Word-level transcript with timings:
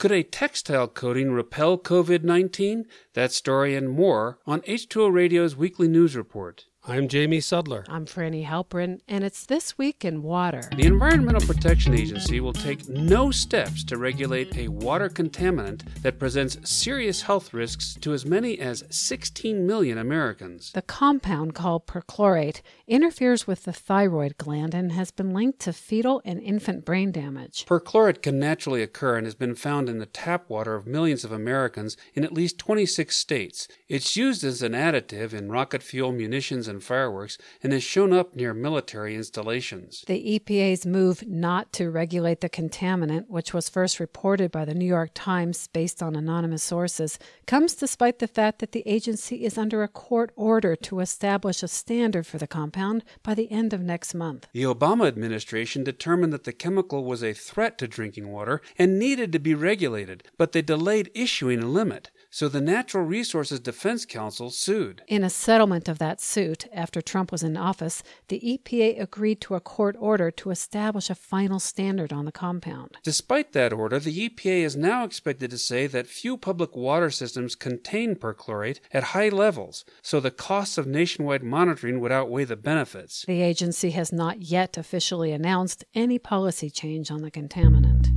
Could 0.00 0.12
a 0.12 0.22
textile 0.22 0.88
coating 0.88 1.30
repel 1.30 1.76
COVID 1.76 2.22
19? 2.22 2.86
That 3.12 3.32
story 3.32 3.76
and 3.76 3.90
more 3.90 4.38
on 4.46 4.62
H2O 4.62 5.12
Radio's 5.12 5.56
weekly 5.56 5.88
news 5.88 6.16
report. 6.16 6.64
I'm 6.88 7.08
Jamie 7.08 7.40
Sudler. 7.40 7.84
I'm 7.90 8.06
Frani 8.06 8.46
Halperin, 8.46 9.00
and 9.06 9.22
it's 9.22 9.44
This 9.44 9.76
Week 9.76 10.02
in 10.02 10.22
Water. 10.22 10.62
The 10.74 10.86
Environmental 10.86 11.46
Protection 11.46 11.92
Agency 11.92 12.40
will 12.40 12.54
take 12.54 12.88
no 12.88 13.30
steps 13.30 13.84
to 13.84 13.98
regulate 13.98 14.56
a 14.56 14.68
water 14.68 15.10
contaminant 15.10 15.82
that 16.00 16.18
presents 16.18 16.56
serious 16.70 17.20
health 17.20 17.52
risks 17.52 17.98
to 18.00 18.14
as 18.14 18.24
many 18.24 18.58
as 18.58 18.82
16 18.88 19.66
million 19.66 19.98
Americans. 19.98 20.72
The 20.72 20.80
compound 20.80 21.54
called 21.54 21.86
perchlorate 21.86 22.62
interferes 22.90 23.46
with 23.46 23.62
the 23.62 23.72
thyroid 23.72 24.36
gland 24.36 24.74
and 24.74 24.90
has 24.90 25.12
been 25.12 25.32
linked 25.32 25.60
to 25.60 25.72
fetal 25.72 26.20
and 26.24 26.42
infant 26.42 26.84
brain 26.84 27.12
damage. 27.12 27.64
Perchlorate 27.66 28.20
can 28.20 28.40
naturally 28.40 28.82
occur 28.82 29.16
and 29.16 29.26
has 29.26 29.36
been 29.36 29.54
found 29.54 29.88
in 29.88 29.98
the 29.98 30.06
tap 30.06 30.50
water 30.50 30.74
of 30.74 30.88
millions 30.88 31.24
of 31.24 31.30
Americans 31.30 31.96
in 32.14 32.24
at 32.24 32.34
least 32.34 32.58
26 32.58 33.16
states. 33.16 33.68
It's 33.88 34.16
used 34.16 34.42
as 34.42 34.60
an 34.60 34.72
additive 34.72 35.32
in 35.32 35.52
rocket 35.52 35.84
fuel, 35.84 36.10
munitions, 36.10 36.66
and 36.66 36.82
fireworks 36.82 37.38
and 37.62 37.72
has 37.72 37.84
shown 37.84 38.12
up 38.12 38.34
near 38.34 38.52
military 38.52 39.14
installations. 39.14 40.04
The 40.08 40.40
EPA's 40.40 40.84
move 40.84 41.24
not 41.28 41.72
to 41.74 41.90
regulate 41.90 42.40
the 42.40 42.50
contaminant, 42.50 43.26
which 43.28 43.54
was 43.54 43.68
first 43.68 44.00
reported 44.00 44.50
by 44.50 44.64
the 44.64 44.74
New 44.74 44.84
York 44.84 45.10
Times 45.14 45.68
based 45.68 46.02
on 46.02 46.16
anonymous 46.16 46.64
sources, 46.64 47.20
comes 47.46 47.74
despite 47.74 48.18
the 48.18 48.26
fact 48.26 48.58
that 48.58 48.72
the 48.72 48.82
agency 48.84 49.44
is 49.44 49.56
under 49.56 49.84
a 49.84 49.88
court 49.88 50.32
order 50.34 50.74
to 50.74 50.98
establish 50.98 51.62
a 51.62 51.68
standard 51.68 52.26
for 52.26 52.38
the 52.38 52.48
compound 52.48 52.79
by 53.22 53.34
the 53.34 53.50
end 53.50 53.72
of 53.72 53.82
next 53.82 54.14
month. 54.14 54.46
The 54.52 54.62
Obama 54.62 55.06
administration 55.06 55.84
determined 55.84 56.32
that 56.32 56.44
the 56.44 56.52
chemical 56.52 57.04
was 57.04 57.22
a 57.22 57.32
threat 57.32 57.76
to 57.78 57.88
drinking 57.88 58.32
water 58.32 58.60
and 58.78 58.98
needed 58.98 59.32
to 59.32 59.38
be 59.38 59.54
regulated, 59.54 60.24
but 60.38 60.52
they 60.52 60.62
delayed 60.62 61.10
issuing 61.14 61.62
a 61.62 61.66
limit. 61.66 62.10
So 62.32 62.48
the 62.48 62.60
Natural 62.60 63.04
Resources 63.04 63.58
Defense 63.58 64.06
Council 64.06 64.50
sued. 64.50 65.02
In 65.08 65.24
a 65.24 65.30
settlement 65.30 65.88
of 65.88 65.98
that 65.98 66.20
suit, 66.20 66.66
after 66.72 67.02
Trump 67.02 67.32
was 67.32 67.42
in 67.42 67.56
office, 67.56 68.04
the 68.28 68.38
EPA 68.40 69.02
agreed 69.02 69.40
to 69.40 69.56
a 69.56 69.60
court 69.60 69.96
order 69.98 70.30
to 70.30 70.50
establish 70.50 71.10
a 71.10 71.16
final 71.16 71.58
standard 71.58 72.12
on 72.12 72.26
the 72.26 72.32
compound. 72.32 72.98
Despite 73.02 73.52
that 73.52 73.72
order, 73.72 73.98
the 73.98 74.28
EPA 74.28 74.62
is 74.62 74.76
now 74.76 75.02
expected 75.02 75.50
to 75.50 75.58
say 75.58 75.88
that 75.88 76.06
few 76.06 76.36
public 76.36 76.76
water 76.76 77.10
systems 77.10 77.56
contain 77.56 78.14
perchlorate 78.14 78.78
at 78.92 79.02
high 79.02 79.28
levels, 79.28 79.84
so 80.00 80.20
the 80.20 80.30
costs 80.30 80.78
of 80.78 80.86
nationwide 80.86 81.42
monitoring 81.42 81.98
would 81.98 82.12
outweigh 82.12 82.44
the 82.44 82.56
benefits. 82.56 83.24
The 83.26 83.42
agency 83.42 83.90
has 83.90 84.12
not 84.12 84.42
yet 84.42 84.78
officially 84.78 85.32
announced 85.32 85.84
any 85.94 86.20
policy 86.20 86.70
change 86.70 87.10
on 87.10 87.22
the 87.22 87.30
contaminant. 87.30 88.08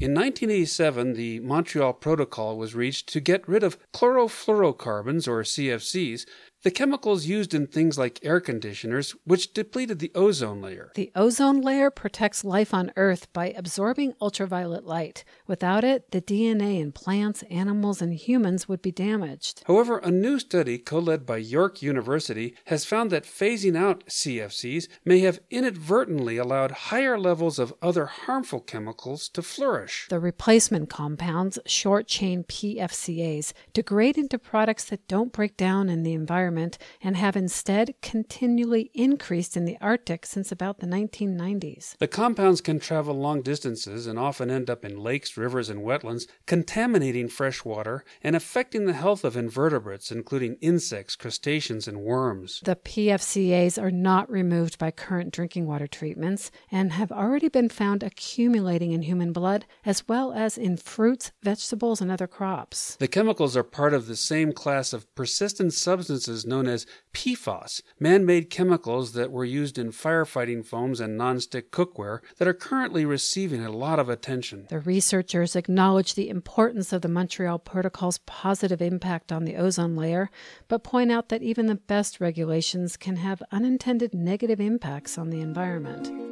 In 0.00 0.14
1987, 0.14 1.12
the 1.12 1.40
Montreal 1.40 1.92
Protocol 1.92 2.56
was 2.56 2.74
reached 2.74 3.06
to 3.08 3.20
get 3.20 3.46
rid 3.46 3.62
of 3.62 3.76
chlorofluorocarbons, 3.92 5.28
or 5.28 5.42
CFCs, 5.42 6.24
the 6.62 6.70
chemicals 6.70 7.24
used 7.24 7.54
in 7.54 7.66
things 7.66 7.98
like 7.98 8.20
air 8.22 8.38
conditioners, 8.38 9.16
which 9.24 9.54
depleted 9.54 9.98
the 9.98 10.12
ozone 10.14 10.60
layer. 10.60 10.92
The 10.94 11.10
ozone 11.16 11.62
layer 11.62 11.90
protects 11.90 12.44
life 12.44 12.74
on 12.74 12.92
Earth 12.96 13.32
by 13.32 13.50
absorbing 13.56 14.14
ultraviolet 14.20 14.84
light. 14.84 15.24
Without 15.46 15.84
it, 15.84 16.10
the 16.10 16.20
DNA 16.20 16.80
in 16.80 16.92
plants, 16.92 17.42
animals, 17.44 18.02
and 18.02 18.12
humans 18.12 18.68
would 18.68 18.82
be 18.82 18.92
damaged. 18.92 19.62
However, 19.66 19.98
a 19.98 20.10
new 20.10 20.38
study 20.38 20.76
co 20.76 20.98
led 20.98 21.24
by 21.24 21.38
York 21.38 21.80
University 21.80 22.54
has 22.66 22.84
found 22.84 23.10
that 23.10 23.24
phasing 23.24 23.76
out 23.76 24.04
CFCs 24.06 24.86
may 25.04 25.20
have 25.20 25.40
inadvertently 25.50 26.36
allowed 26.36 26.70
higher 26.70 27.18
levels 27.18 27.58
of 27.58 27.72
other 27.80 28.04
harmful 28.06 28.60
chemicals 28.60 29.30
to 29.30 29.40
flourish. 29.40 30.06
The 30.10 30.20
replacement 30.20 30.90
compounds, 30.90 31.58
short 31.64 32.06
chain 32.06 32.44
PFCAs, 32.44 33.54
degrade 33.72 34.18
into 34.18 34.38
products 34.38 34.84
that 34.86 35.08
don't 35.08 35.32
break 35.32 35.56
down 35.56 35.88
in 35.88 36.02
the 36.02 36.12
environment 36.12 36.49
environment 36.50 36.78
and 37.00 37.16
have 37.16 37.36
instead 37.36 37.94
continually 38.02 38.90
increased 38.94 39.56
in 39.56 39.64
the 39.64 39.78
Arctic 39.80 40.26
since 40.26 40.50
about 40.52 40.80
the 40.80 40.86
1990s. 40.86 41.96
The 41.98 42.08
compounds 42.08 42.60
can 42.60 42.80
travel 42.80 43.14
long 43.14 43.42
distances 43.42 44.06
and 44.06 44.18
often 44.18 44.50
end 44.50 44.68
up 44.68 44.84
in 44.84 44.98
lakes, 44.98 45.36
rivers, 45.36 45.70
and 45.70 45.80
wetlands, 45.84 46.26
contaminating 46.46 47.28
fresh 47.28 47.64
water 47.64 48.04
and 48.22 48.34
affecting 48.34 48.86
the 48.86 48.92
health 48.92 49.24
of 49.24 49.36
invertebrates, 49.36 50.10
including 50.10 50.56
insects, 50.60 51.16
crustaceans, 51.16 51.86
and 51.86 52.00
worms. 52.00 52.60
The 52.64 52.76
PFCAs 52.76 53.80
are 53.80 53.90
not 53.92 54.30
removed 54.30 54.78
by 54.78 54.90
current 54.90 55.32
drinking 55.32 55.66
water 55.66 55.86
treatments 55.86 56.50
and 56.70 56.92
have 56.92 57.12
already 57.12 57.48
been 57.48 57.68
found 57.68 58.02
accumulating 58.02 58.92
in 58.92 59.02
human 59.02 59.32
blood 59.32 59.66
as 59.84 60.08
well 60.08 60.32
as 60.32 60.58
in 60.58 60.76
fruits, 60.76 61.32
vegetables, 61.42 62.00
and 62.00 62.10
other 62.10 62.26
crops. 62.26 62.96
The 62.96 63.08
chemicals 63.08 63.56
are 63.56 63.62
part 63.62 63.94
of 63.94 64.06
the 64.06 64.16
same 64.16 64.52
class 64.52 64.92
of 64.92 65.12
persistent 65.14 65.72
substances 65.72 66.39
known 66.46 66.66
as 66.66 66.86
PFAS, 67.12 67.82
man 67.98 68.24
made 68.24 68.50
chemicals 68.50 69.12
that 69.12 69.30
were 69.30 69.44
used 69.44 69.78
in 69.78 69.90
firefighting 69.90 70.64
foams 70.64 71.00
and 71.00 71.18
nonstick 71.18 71.70
cookware 71.70 72.20
that 72.38 72.48
are 72.48 72.54
currently 72.54 73.04
receiving 73.04 73.64
a 73.64 73.70
lot 73.70 73.98
of 73.98 74.08
attention. 74.08 74.66
The 74.68 74.78
researchers 74.78 75.56
acknowledge 75.56 76.14
the 76.14 76.28
importance 76.28 76.92
of 76.92 77.02
the 77.02 77.08
Montreal 77.08 77.58
Protocol's 77.58 78.18
positive 78.18 78.80
impact 78.80 79.32
on 79.32 79.44
the 79.44 79.56
ozone 79.56 79.96
layer, 79.96 80.30
but 80.68 80.84
point 80.84 81.10
out 81.10 81.28
that 81.28 81.42
even 81.42 81.66
the 81.66 81.74
best 81.74 82.20
regulations 82.20 82.96
can 82.96 83.16
have 83.16 83.42
unintended 83.50 84.14
negative 84.14 84.60
impacts 84.60 85.18
on 85.18 85.30
the 85.30 85.40
environment. 85.40 86.29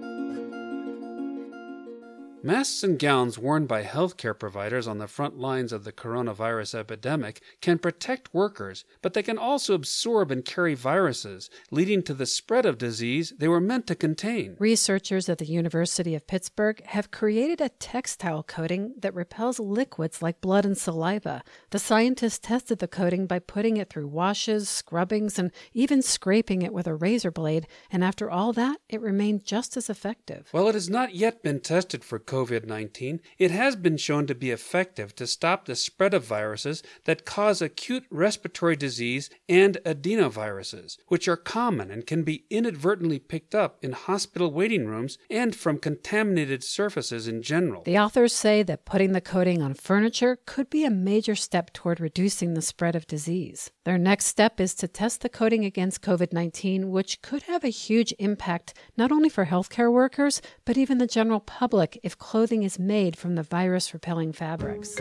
Masks 2.41 2.85
and 2.85 3.01
gowns 3.01 3.37
worn 3.37 3.67
by 3.67 3.83
healthcare 3.83 4.39
providers 4.39 4.87
on 4.87 4.99
the 4.99 5.09
front 5.09 5.37
lines 5.41 5.73
of 5.73 5.83
the 5.83 5.91
coronavirus 5.91 6.77
epidemic 6.77 7.41
can 7.61 7.81
protect 7.81 8.33
workers, 8.33 8.85
but 9.03 9.13
they 9.13 9.25
can 9.25 9.37
also 9.37 9.75
absorb 9.75 10.31
and 10.31 10.45
carry 10.45 10.75
viruses, 10.75 11.51
leading 11.73 12.01
to 12.01 12.15
the 12.15 12.27
spread 12.27 12.65
of 12.65 12.79
disease 12.79 13.33
they 13.39 13.49
were 13.49 13.61
meant 13.61 13.89
to 13.89 13.97
contain. 13.97 14.55
Researchers 14.61 15.29
at 15.29 15.39
the 15.39 15.47
University 15.47 16.15
of 16.15 16.29
Pittsburgh 16.29 16.81
have 16.87 17.11
created 17.11 17.61
a 17.61 17.71
textile 17.71 18.45
coating 18.45 18.95
that 19.01 19.15
repels 19.15 19.59
liquids 19.59 20.23
like 20.23 20.41
blood 20.41 20.65
and 20.65 20.79
saliva. 20.79 21.43
The 21.71 21.81
scientists 21.81 22.39
tested 22.39 22.79
the 22.79 22.87
coating 22.87 23.27
by 23.27 23.41
putting 23.41 23.79
it 23.79 23.91
through 23.91 24.07
washes, 24.07 24.69
scrubbings, 24.69 25.41
and 25.41 25.51
even 25.75 26.03
scraping 26.03 26.63
it 26.63 26.73
with 26.73 26.87
a 26.87 26.95
razor 26.95 27.33
blade, 27.33 27.67
and 27.91 28.05
after 28.05 28.31
all 28.31 28.53
that, 28.53 28.79
it 28.89 29.01
remained 29.01 29.45
just 29.45 29.77
as 29.77 29.91
effective. 29.91 30.47
While 30.53 30.69
it 30.69 30.75
has 30.75 30.89
not 30.89 31.17
yet 31.17 31.43
been 31.43 31.59
tested 31.59 32.05
for 32.05 32.21
COVID 32.29 32.67
19, 32.67 33.21
it 33.39 33.51
has 33.51 33.75
been 33.75 33.97
shown 33.97 34.27
to 34.27 34.35
be 34.35 34.51
effective 34.51 35.17
to 35.17 35.27
stop 35.27 35.65
the 35.65 35.75
spread 35.75 36.13
of 36.13 36.25
viruses 36.25 36.83
that 37.05 37.25
cause 37.25 37.63
acute 37.63 38.05
respiratory 38.11 38.77
disease 38.77 39.31
and 39.49 39.79
adenoviruses, 39.87 40.99
which 41.09 41.27
are 41.27 41.37
common 41.37 41.91
and 41.91 42.07
can 42.07 42.23
be 42.23 42.45
inadvertently 42.51 43.19
picked 43.19 43.55
up 43.55 43.83
in 43.83 43.93
hospital 43.93 44.53
waiting 44.53 44.87
rooms 44.87 45.17
and 45.31 45.57
from 45.57 45.79
contaminated 45.79 46.63
surfaces 46.63 47.27
in 47.27 47.41
general. 47.41 47.83
The 47.85 47.99
authors 47.99 48.35
say 48.35 48.63
that 48.63 48.85
putting 48.85 49.13
the 49.13 49.23
coating 49.23 49.63
on 49.63 49.73
furniture 49.73 50.39
could 50.45 50.69
be 50.69 50.85
a 50.85 50.91
major 50.91 51.35
step 51.35 51.73
toward 51.73 51.99
reducing 51.99 52.53
the 52.53 52.63
spread 52.63 52.95
of 52.95 53.07
disease. 53.07 53.71
Their 53.85 53.97
next 53.97 54.27
step 54.27 54.61
is 54.61 54.75
to 54.75 54.87
test 54.87 55.23
the 55.23 55.31
coating 55.31 55.65
against 55.65 56.03
COVID 56.03 56.35
19, 56.35 56.91
which 56.91 57.23
could 57.23 57.45
have 57.45 57.65
a 57.65 57.69
huge 57.69 58.13
impact 58.19 58.75
not 58.99 59.11
only 59.11 59.31
for 59.31 59.47
healthcare 59.47 59.91
workers, 59.91 60.43
but 60.67 60.77
even 60.77 60.99
the 60.99 61.07
general 61.07 61.41
public 61.41 61.99
if 62.03 62.18
clothing 62.19 62.63
is 62.63 62.79
made 62.79 63.17
from 63.17 63.35
the 63.35 63.43
virus 63.43 63.95
repelling 63.95 64.33
fabrics. 64.33 64.97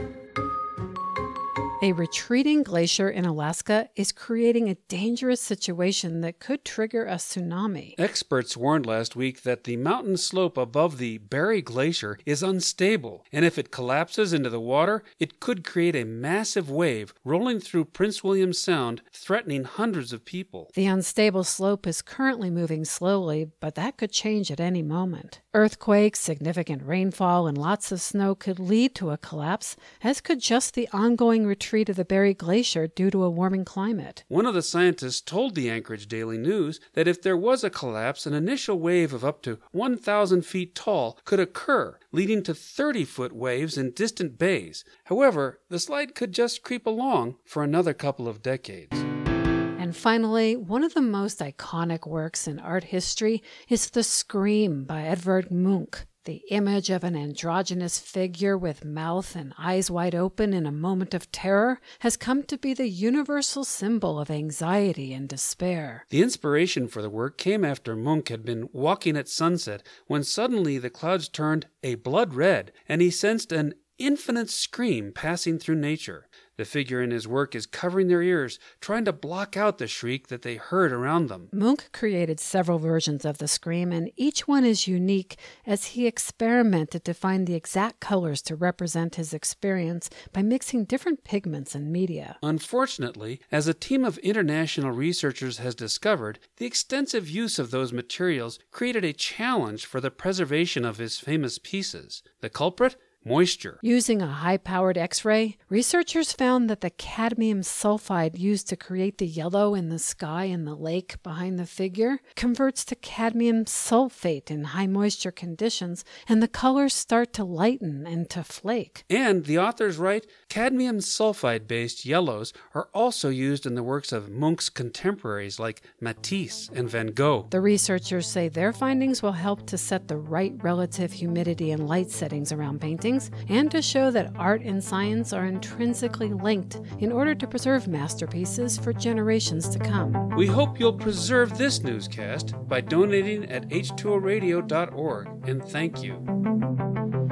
A 1.83 1.91
retreating 1.91 2.63
glacier 2.63 3.07
in 3.07 3.23
Alaska 3.23 3.87
is 3.95 4.11
creating 4.11 4.67
a 4.67 4.77
dangerous 4.87 5.39
situation 5.39 6.21
that 6.21 6.39
could 6.39 6.65
trigger 6.65 7.05
a 7.05 7.17
tsunami. 7.17 7.93
Experts 7.99 8.57
warned 8.57 8.87
last 8.87 9.15
week 9.15 9.43
that 9.43 9.63
the 9.63 9.77
mountain 9.77 10.17
slope 10.17 10.57
above 10.57 10.97
the 10.97 11.19
Barry 11.19 11.61
Glacier 11.61 12.17
is 12.25 12.41
unstable, 12.41 13.23
and 13.31 13.45
if 13.45 13.59
it 13.59 13.69
collapses 13.69 14.33
into 14.33 14.49
the 14.49 14.59
water, 14.59 15.03
it 15.19 15.39
could 15.39 15.63
create 15.63 15.95
a 15.95 16.03
massive 16.03 16.67
wave 16.67 17.13
rolling 17.23 17.59
through 17.59 17.85
Prince 17.85 18.23
William 18.23 18.53
Sound, 18.53 19.03
threatening 19.13 19.63
hundreds 19.63 20.11
of 20.11 20.25
people. 20.25 20.71
The 20.73 20.87
unstable 20.87 21.43
slope 21.43 21.85
is 21.85 22.01
currently 22.01 22.49
moving 22.49 22.85
slowly, 22.85 23.51
but 23.59 23.75
that 23.75 23.97
could 23.97 24.11
change 24.11 24.49
at 24.49 24.59
any 24.59 24.81
moment. 24.81 25.41
Earthquakes, 25.53 26.19
significant 26.21 26.81
rainfall, 26.81 27.45
and 27.45 27.57
lots 27.57 27.91
of 27.91 28.01
snow 28.01 28.33
could 28.33 28.59
lead 28.59 28.95
to 28.95 29.11
a 29.11 29.17
collapse, 29.17 29.75
as 30.01 30.21
could 30.21 30.39
just 30.39 30.73
the 30.73 30.89
ongoing 30.91 31.45
retreat 31.45 31.66
retreat 31.67 31.89
of 31.89 31.97
the 31.97 32.05
Barry 32.05 32.33
Glacier 32.33 32.87
due 32.87 33.11
to 33.11 33.25
a 33.25 33.29
warming 33.29 33.65
climate. 33.65 34.23
One 34.29 34.45
of 34.45 34.53
the 34.53 34.61
scientists 34.61 35.19
told 35.19 35.53
the 35.53 35.69
Anchorage 35.69 36.07
Daily 36.07 36.37
News 36.37 36.79
that 36.93 37.09
if 37.09 37.21
there 37.21 37.35
was 37.35 37.61
a 37.61 37.69
collapse, 37.69 38.25
an 38.25 38.33
initial 38.33 38.79
wave 38.79 39.11
of 39.11 39.25
up 39.25 39.41
to 39.41 39.59
1,000 39.73 40.45
feet 40.45 40.75
tall 40.75 41.19
could 41.25 41.41
occur, 41.41 41.99
leading 42.13 42.41
to 42.43 42.53
30 42.53 43.03
foot 43.03 43.33
waves 43.33 43.77
in 43.77 43.91
distant 43.91 44.39
bays. 44.39 44.85
However, 45.07 45.59
the 45.67 45.77
slide 45.77 46.15
could 46.15 46.31
just 46.31 46.63
creep 46.63 46.87
along 46.87 47.35
for 47.43 47.65
another 47.65 47.93
couple 47.93 48.29
of 48.29 48.41
decades. 48.41 48.97
And 48.97 49.93
finally, 49.93 50.55
one 50.55 50.85
of 50.85 50.93
the 50.93 51.01
most 51.01 51.39
iconic 51.39 52.07
works 52.07 52.47
in 52.47 52.59
art 52.59 52.85
history 52.85 53.43
is 53.67 53.89
The 53.89 54.03
Scream 54.03 54.85
by 54.85 55.01
Edvard 55.01 55.51
Munch. 55.51 56.05
The 56.27 56.43
image 56.49 56.89
of 56.89 57.05
an 57.05 57.15
androgynous 57.15 57.99
figure 57.99 58.57
with 58.57 58.83
mouth 58.83 59.33
and 59.33 59.53
eyes 59.57 59.89
wide 59.89 60.13
open 60.13 60.53
in 60.53 60.65
a 60.65 60.73
moment 60.73 61.13
of 61.13 61.31
terror 61.31 61.79
has 61.99 62.17
come 62.17 62.43
to 62.43 62.57
be 62.57 62.73
the 62.73 62.89
universal 62.89 63.63
symbol 63.63 64.19
of 64.19 64.29
anxiety 64.29 65.13
and 65.13 65.29
despair. 65.29 66.05
The 66.09 66.21
inspiration 66.21 66.89
for 66.89 67.01
the 67.01 67.09
work 67.09 67.37
came 67.37 67.63
after 67.63 67.95
Munch 67.95 68.27
had 68.27 68.43
been 68.43 68.67
walking 68.73 69.15
at 69.15 69.29
sunset 69.29 69.83
when 70.07 70.25
suddenly 70.25 70.77
the 70.77 70.89
clouds 70.89 71.29
turned 71.29 71.67
a 71.81 71.95
blood 71.95 72.33
red 72.33 72.73
and 72.89 73.01
he 73.01 73.09
sensed 73.09 73.53
an 73.53 73.75
infinite 73.97 74.49
scream 74.49 75.13
passing 75.13 75.57
through 75.57 75.75
nature. 75.75 76.27
The 76.57 76.65
figure 76.65 77.03
in 77.03 77.11
his 77.11 77.27
work 77.27 77.53
is 77.53 77.67
covering 77.67 78.07
their 78.07 78.23
ears, 78.23 78.57
trying 78.81 79.05
to 79.05 79.13
block 79.13 79.55
out 79.55 79.77
the 79.77 79.85
shriek 79.85 80.27
that 80.29 80.41
they 80.41 80.55
heard 80.55 80.91
around 80.91 81.29
them. 81.29 81.49
Munch 81.51 81.91
created 81.91 82.39
several 82.39 82.79
versions 82.79 83.25
of 83.25 83.37
the 83.37 83.47
scream, 83.47 83.91
and 83.91 84.11
each 84.15 84.47
one 84.47 84.65
is 84.65 84.87
unique 84.87 85.37
as 85.67 85.85
he 85.85 86.07
experimented 86.07 87.05
to 87.05 87.13
find 87.13 87.45
the 87.45 87.53
exact 87.53 87.99
colors 87.99 88.41
to 88.41 88.55
represent 88.55 89.15
his 89.15 89.35
experience 89.35 90.09
by 90.33 90.41
mixing 90.41 90.85
different 90.85 91.23
pigments 91.23 91.75
and 91.75 91.91
media. 91.91 92.37
Unfortunately, 92.41 93.39
as 93.51 93.67
a 93.67 93.73
team 93.75 94.03
of 94.03 94.17
international 94.19 94.91
researchers 94.91 95.59
has 95.59 95.75
discovered, 95.75 96.39
the 96.57 96.65
extensive 96.65 97.29
use 97.29 97.59
of 97.59 97.69
those 97.69 97.93
materials 97.93 98.57
created 98.71 99.05
a 99.05 99.13
challenge 99.13 99.85
for 99.85 100.01
the 100.01 100.09
preservation 100.09 100.85
of 100.85 100.97
his 100.97 101.19
famous 101.19 101.59
pieces. 101.59 102.23
The 102.41 102.49
culprit? 102.49 102.95
Moisture. 103.27 103.79
Using 103.81 104.21
a 104.21 104.27
high 104.27 104.57
powered 104.57 104.97
X 104.97 105.25
ray, 105.25 105.57
researchers 105.69 106.31
found 106.31 106.69
that 106.69 106.81
the 106.81 106.89
cadmium 106.89 107.61
sulfide 107.61 108.37
used 108.37 108.67
to 108.69 108.75
create 108.75 109.17
the 109.17 109.27
yellow 109.27 109.75
in 109.75 109.89
the 109.89 109.99
sky 109.99 110.45
and 110.45 110.65
the 110.65 110.75
lake 110.75 111.21
behind 111.23 111.59
the 111.59 111.65
figure 111.65 112.19
converts 112.35 112.85
to 112.85 112.95
cadmium 112.95 113.65
sulfate 113.65 114.49
in 114.49 114.63
high 114.65 114.87
moisture 114.87 115.31
conditions, 115.31 116.05
and 116.27 116.41
the 116.41 116.47
colors 116.47 116.93
start 116.93 117.33
to 117.33 117.43
lighten 117.43 118.07
and 118.07 118.29
to 118.29 118.43
flake. 118.43 119.03
And 119.09 119.45
the 119.45 119.59
authors 119.59 119.97
write 119.97 120.27
cadmium 120.49 120.99
sulfide 120.99 121.67
based 121.67 122.05
yellows 122.05 122.53
are 122.73 122.89
also 122.93 123.29
used 123.29 123.65
in 123.65 123.75
the 123.75 123.83
works 123.83 124.11
of 124.11 124.29
Munch's 124.29 124.69
contemporaries 124.69 125.59
like 125.59 125.81
Matisse 125.99 126.69
and 126.73 126.89
Van 126.89 127.07
Gogh. 127.07 127.47
The 127.49 127.61
researchers 127.61 128.27
say 128.27 128.47
their 128.47 128.73
findings 128.73 129.21
will 129.21 129.33
help 129.33 129.67
to 129.67 129.77
set 129.77 130.07
the 130.07 130.17
right 130.17 130.53
relative 130.63 131.11
humidity 131.11 131.71
and 131.71 131.87
light 131.87 132.11
settings 132.11 132.51
around 132.51 132.79
paintings 133.17 133.49
and 133.49 133.71
to 133.71 133.81
show 133.81 134.11
that 134.11 134.31
art 134.37 134.61
and 134.61 134.83
science 134.83 135.33
are 135.33 135.45
intrinsically 135.45 136.33
linked 136.33 136.79
in 136.99 137.11
order 137.11 137.33
to 137.35 137.47
preserve 137.47 137.87
masterpieces 137.87 138.77
for 138.77 138.93
generations 138.93 139.69
to 139.69 139.79
come. 139.79 140.29
We 140.35 140.47
hope 140.47 140.79
you'll 140.79 140.93
preserve 140.93 141.57
this 141.57 141.83
newscast 141.83 142.53
by 142.67 142.81
donating 142.81 143.45
at 143.49 143.69
h2oradio.org, 143.69 145.47
and 145.47 145.63
thank 145.63 146.03
you. 146.03 147.26